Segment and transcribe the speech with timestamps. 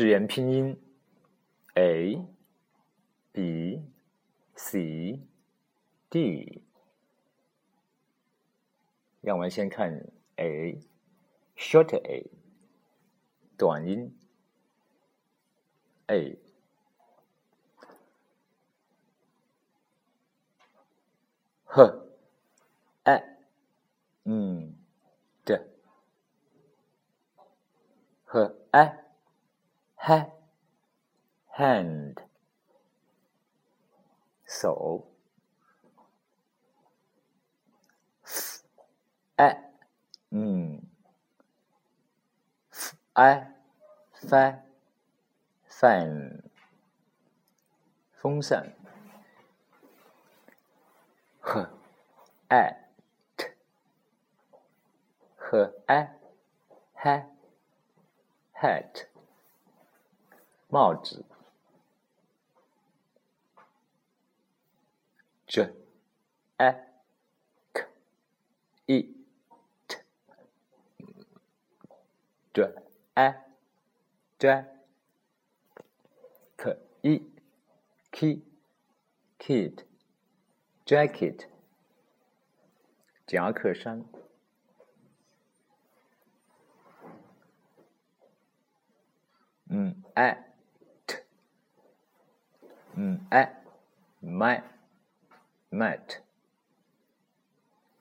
[0.00, 0.78] 只言拼音
[1.74, 2.24] ：a
[3.32, 3.82] b
[4.54, 5.20] c
[6.08, 6.62] d。
[9.20, 12.30] 让我们先看 a，short a，
[13.56, 14.16] 短音
[16.06, 16.38] a。
[21.64, 22.08] h
[23.04, 23.22] a
[24.24, 24.74] 嗯，
[25.44, 25.60] 对
[28.26, 29.10] ，h a。
[30.00, 30.30] ha
[31.58, 32.16] hand
[34.46, 35.09] 手
[39.40, 39.56] a
[40.30, 40.82] 嗯
[42.70, 43.46] f i
[44.12, 44.62] fa
[45.66, 46.42] fan
[48.12, 48.76] 风扇
[51.40, 51.70] h
[52.48, 52.76] a
[53.36, 53.46] t
[55.38, 56.20] h a
[57.02, 57.26] ha
[58.52, 59.06] hat
[60.68, 61.24] 帽子
[65.46, 65.72] ，j
[66.58, 66.72] a
[67.72, 67.86] k
[68.86, 69.02] e
[69.88, 69.96] t
[72.52, 72.74] j
[73.14, 73.34] a
[74.38, 74.64] j
[76.56, 77.22] k e
[78.10, 78.42] k
[79.38, 79.84] kid
[80.84, 81.46] jacket
[83.26, 84.04] 夹克衫，
[89.68, 90.36] 嗯，a
[92.94, 93.48] 嗯，a
[94.20, 94.64] mat
[95.70, 96.18] mat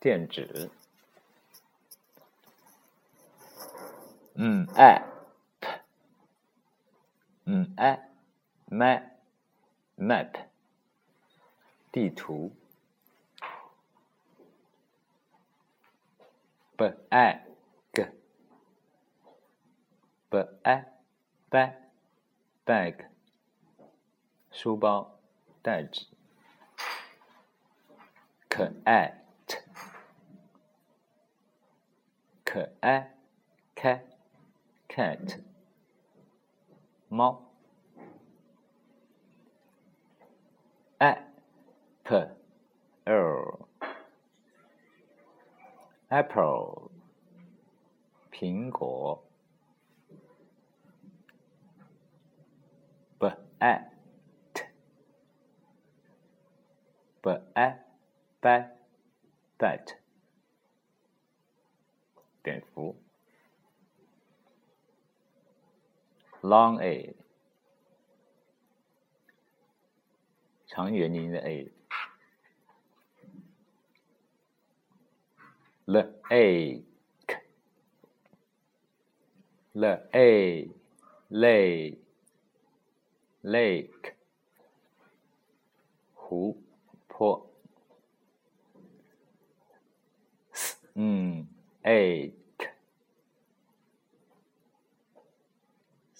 [0.00, 0.72] 电子，
[4.34, 5.04] 嗯，a
[5.60, 5.68] p
[7.44, 8.00] 嗯，a
[8.70, 9.02] map
[9.98, 10.46] map
[11.92, 12.50] 地图
[16.78, 17.44] ，b a
[17.92, 18.06] g
[20.30, 20.86] b a
[21.50, 21.74] bag
[22.64, 23.06] bag
[24.50, 25.18] 书包、
[25.60, 26.06] 袋子，
[28.48, 29.22] 可爱
[32.46, 33.14] 可爱
[33.74, 34.11] ，cat
[34.91, 35.37] cat，
[37.09, 37.41] 猫，
[40.99, 42.31] apple
[46.09, 46.89] apple，
[48.31, 49.23] 苹果，
[53.19, 53.37] bat
[57.21, 57.79] b a
[58.41, 58.77] bat
[59.57, 59.95] bat
[66.42, 67.16] ，long a
[70.66, 71.72] 长元音的 a，l
[76.28, 76.84] a
[79.72, 80.68] l a
[81.30, 81.98] lake
[83.42, 84.12] lake
[86.14, 86.62] 湖。
[87.22, 87.46] 坡，
[90.94, 91.46] 嗯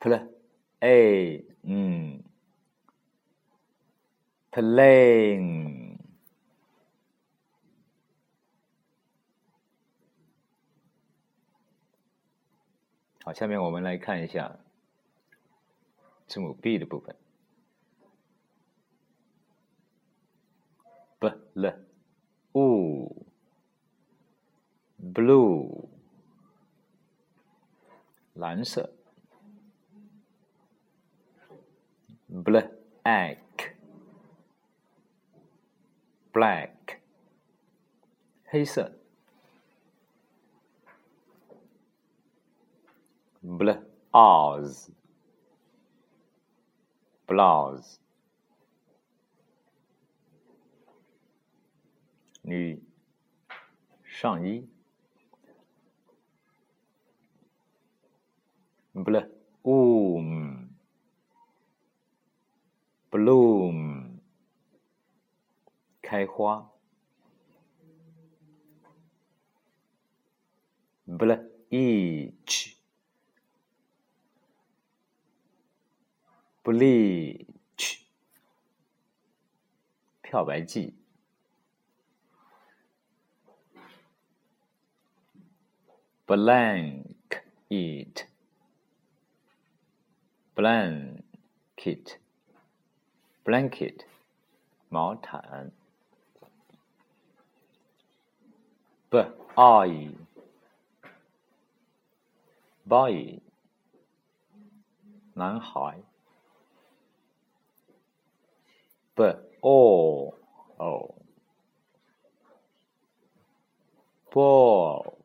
[0.00, 0.28] ，pl
[0.80, 1.44] a.
[1.62, 2.22] 嗯
[4.50, 5.98] ，plane
[13.22, 14.58] 好，下面我们来看一下
[16.26, 17.14] 字母 B 的部分。
[21.18, 21.74] b l
[22.52, 23.26] u
[25.12, 25.88] blue
[28.34, 28.97] 蓝色。
[32.27, 32.69] black
[36.31, 36.99] black
[38.45, 38.91] 黑色
[43.43, 44.89] blouse
[47.27, 47.97] blouse
[52.41, 52.81] 女，
[54.03, 54.67] 上衣。
[63.10, 64.20] Bloom，
[66.02, 66.70] 开花。
[71.06, 72.76] bleach，bleach，
[80.20, 80.94] 漂白剂。
[86.26, 88.26] blank it
[90.54, 92.18] blanket
[93.47, 94.05] blanket
[94.89, 95.71] 毛毯
[99.09, 100.09] boy
[102.85, 103.39] boy
[105.33, 106.03] 男孩
[109.15, 110.33] ball
[110.77, 111.15] oh
[114.31, 115.17] ball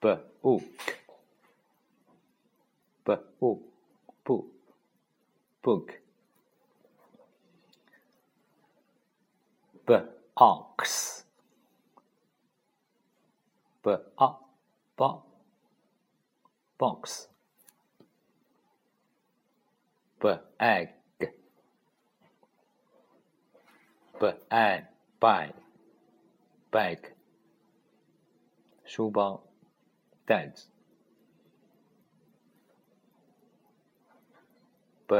[0.00, 0.62] book
[3.03, 3.23] Book
[4.23, 4.45] book
[5.63, 6.01] book
[10.35, 11.23] box
[14.97, 15.23] box
[16.77, 17.27] box
[20.19, 20.89] bag
[24.19, 24.85] bag
[25.19, 25.53] bag
[26.71, 26.99] bag
[28.85, 29.41] 书包
[30.25, 30.70] 袋子
[35.11, 35.19] ，bedroom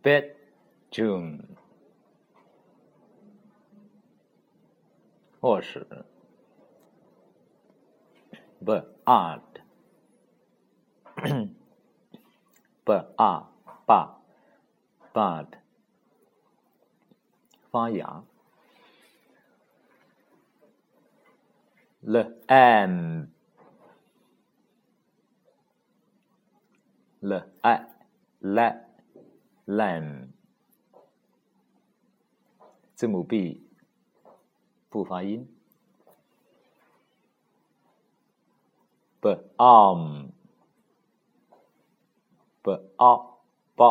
[0.00, 1.40] bedroom
[5.40, 5.84] 卧室
[8.64, 8.84] ，bird
[12.84, 13.06] bird
[15.12, 15.46] bud
[17.68, 18.24] 发芽。
[22.02, 23.28] The m
[27.20, 27.80] the i
[28.40, 28.74] la
[29.66, 30.32] lam
[32.94, 33.60] 字母 b
[34.88, 35.48] 不发音。
[39.20, 40.32] b arm
[42.62, 43.16] b a
[43.76, 43.82] b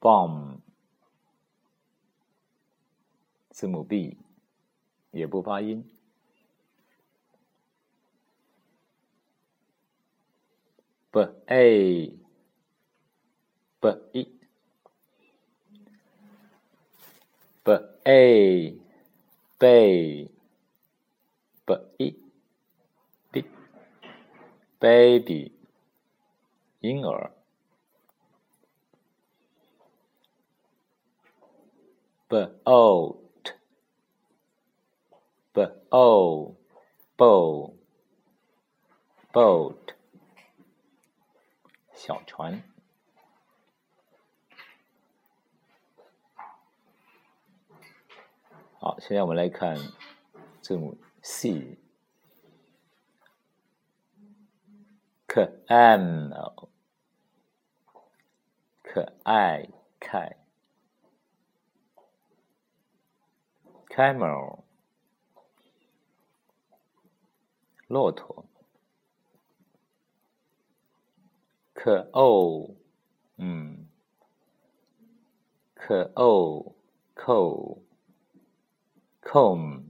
[0.00, 0.60] bomb
[3.50, 4.18] 字母 b
[5.10, 5.90] 也不发音。
[11.50, 12.12] A
[13.80, 14.26] b i.
[17.64, 17.72] B
[18.06, 18.74] a
[19.58, 20.28] bay
[21.66, 22.16] b i.
[23.32, 23.44] B
[24.80, 25.52] baby
[26.80, 27.32] 婴儿
[32.28, 33.16] b o
[35.52, 36.56] b o
[37.16, 37.74] boat
[39.32, 39.97] boat
[42.08, 42.62] 小船。
[48.80, 49.76] 好，现在我们来看
[50.62, 51.76] 字母 C，
[55.26, 56.32] 可 M，
[58.82, 59.68] 可爱
[60.00, 60.38] ，K。
[63.90, 64.60] camel，
[67.86, 68.47] 骆驼。
[71.88, 72.76] 可哦，
[73.38, 73.88] 嗯，
[75.74, 76.74] 可哦，
[77.14, 77.82] 扣
[79.22, 79.84] ，comb，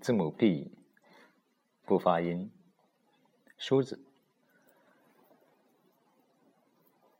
[0.00, 0.70] 字母 B
[1.84, 2.52] 不发音，
[3.58, 4.00] 梳子。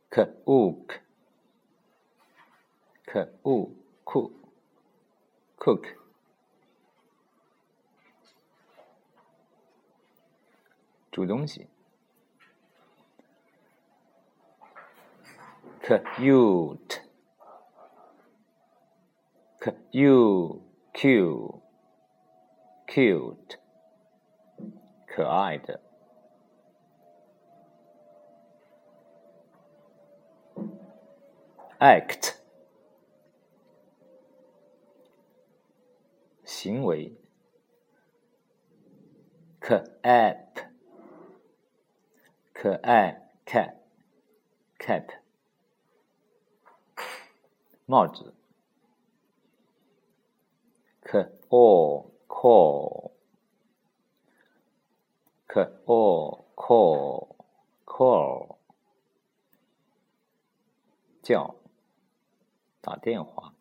[0.08, 1.00] 可 ook，
[3.04, 5.96] 可 ook，cook，cook。
[11.10, 11.66] 煮东西。
[15.83, 17.01] cute,
[20.93, 21.61] cute,
[22.87, 23.57] cute,
[25.07, 25.81] 可爱的。
[31.79, 32.35] act
[36.43, 37.15] 行为，
[39.59, 40.51] 可爱
[42.51, 43.75] 可爱 cap
[44.77, 45.09] cap
[47.86, 48.34] 帽子，
[51.02, 53.12] 可 all call
[56.56, 57.36] call
[57.84, 58.58] call
[61.22, 61.54] 叫
[62.80, 63.54] 打电话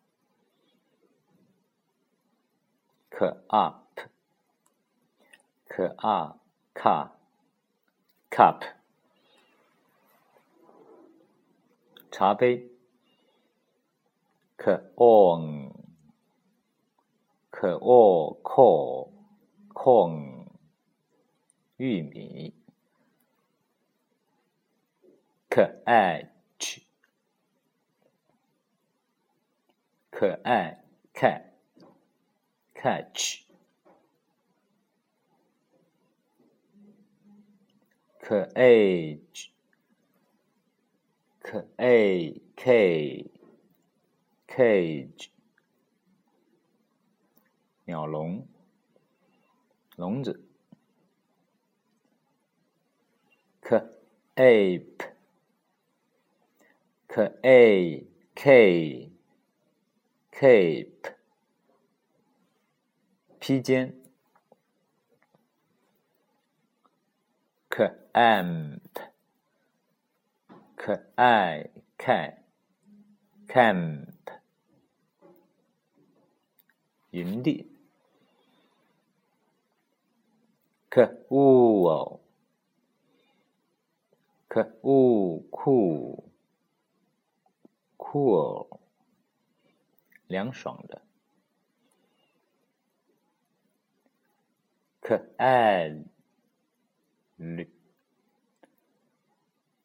[3.10, 4.00] ，c up
[5.68, 6.38] c up
[6.74, 7.10] cup
[8.30, 8.62] cup
[12.10, 12.73] 茶杯
[14.64, 15.74] ，c on
[17.52, 19.10] c o corn
[19.74, 20.46] corn
[21.76, 22.54] 玉米
[25.50, 26.86] 可爱 c
[30.10, 31.42] 可爱 cat
[32.74, 33.42] catch
[38.18, 39.18] 可爱
[41.40, 43.33] 可爱 k
[44.54, 45.30] cage
[47.86, 48.46] 鸟笼
[49.96, 50.40] 笼子。
[53.60, 53.82] c
[54.36, 55.04] ape
[57.08, 59.12] c a k
[60.30, 61.14] cape
[63.40, 63.92] 披肩。
[67.70, 69.00] c amp
[70.78, 72.34] c i k
[73.48, 74.13] camp
[77.14, 77.70] 营地
[80.90, 82.20] cool
[84.48, 86.24] cool cool
[87.96, 88.80] cool
[90.26, 91.02] 凉爽的，
[95.00, 95.88] 可爱
[97.36, 97.70] 绿，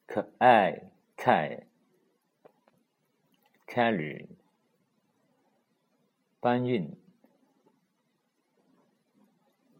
[0.07, 1.67] 可爱开
[3.67, 4.27] 开旅
[6.39, 6.97] 搬运，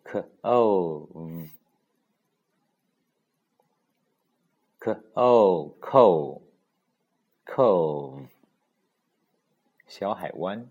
[0.10, 1.08] 可哦。
[4.82, 6.42] c o cove
[7.46, 8.28] cove
[9.88, 10.68] 小海湾。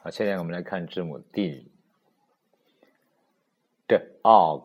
[0.00, 1.70] 好，现在我们来看字母 D。
[3.86, 4.64] dog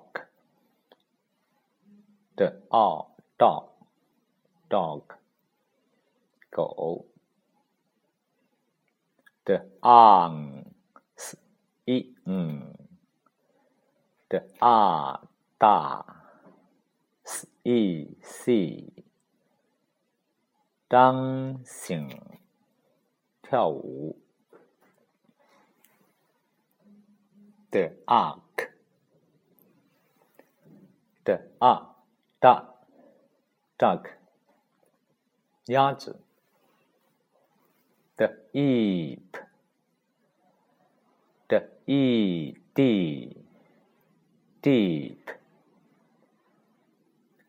[2.35, 3.05] dog
[3.37, 3.67] dog
[4.67, 5.03] dog
[6.49, 7.05] 狗。
[9.45, 10.60] the arms 一
[12.25, 12.73] 嗯。
[14.29, 15.19] the 二
[15.57, 16.21] 大。
[17.63, 18.91] e c
[20.89, 22.39] dancing
[23.43, 24.17] 跳舞
[27.69, 28.71] ，the ark
[31.23, 31.93] the ark
[32.41, 32.65] duck
[33.77, 34.09] duck
[35.67, 36.19] 鸭子
[38.15, 39.45] ，the eep
[41.51, 43.35] the e d
[44.61, 45.17] deep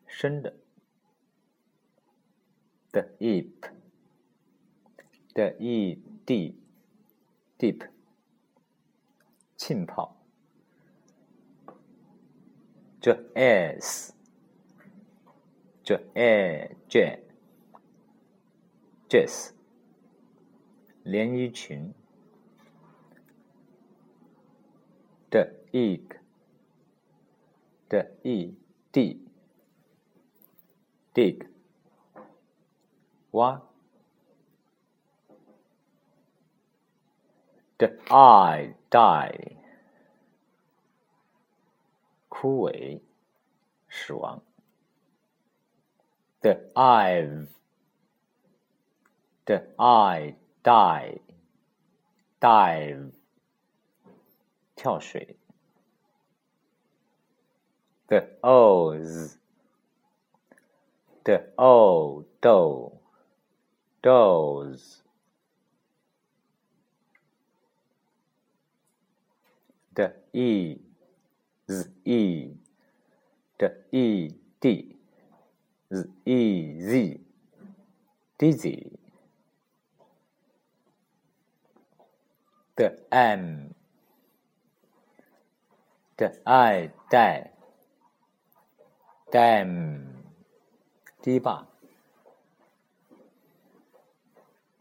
[0.05, 0.53] 深的
[2.91, 3.55] ，the deep，the
[5.57, 6.53] e d
[7.57, 7.87] deep，
[9.55, 10.17] 浸泡
[12.99, 14.11] ，the s，the
[16.15, 17.21] a j，jazz，
[21.03, 21.93] 连衣裙
[25.73, 26.19] egg
[27.89, 28.55] 的 e
[28.91, 29.23] d。
[31.13, 31.47] dig
[33.31, 33.61] 挖
[37.77, 39.57] the i die
[42.29, 42.99] 枯萎
[43.89, 44.41] 死亡
[46.41, 47.47] ，the eye
[49.45, 51.21] the eye die
[52.39, 53.11] dive
[54.75, 55.37] 跳水
[58.13, 59.37] ，the o's
[61.23, 62.91] the o do
[64.03, 65.01] does
[69.95, 70.77] the e
[71.71, 72.49] z e.
[73.57, 74.29] The e
[74.59, 74.95] d
[75.93, 77.19] z e z.
[78.37, 78.91] Dizzy
[82.75, 83.73] the m
[86.17, 87.52] the i die
[89.33, 90.05] dam
[91.23, 91.67] 堤坝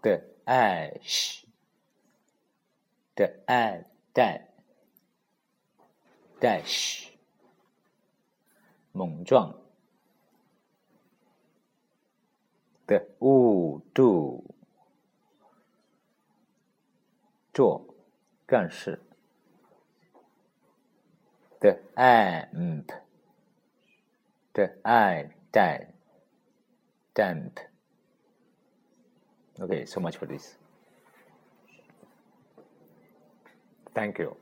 [0.03, 1.45] 的 ash
[3.15, 4.43] 的 a d
[6.39, 7.09] dash
[8.93, 9.59] 猛撞
[12.87, 14.45] 的 w do
[17.55, 17.87] 做
[18.45, 19.01] 干事
[21.61, 22.93] the amp,
[24.55, 25.85] the I damp,
[27.15, 27.61] damp.
[29.61, 30.57] Okay, so much for this.
[33.95, 34.37] Thank you.